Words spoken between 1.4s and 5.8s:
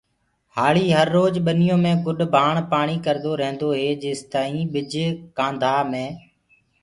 ٻنيو مي گُڏ ڀآڻ پآڻي ڪردو ريهندوئي جيستآئين ٻج ڪآنڌآ